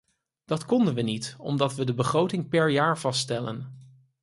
Dat 0.45 0.65
konden 0.65 0.93
we 0.93 1.01
niet, 1.01 1.35
omdat 1.37 1.75
we 1.75 1.83
de 1.85 1.93
begroting 1.93 2.49
per 2.49 2.69
jaar 2.69 2.97
vaststellen. 2.99 3.77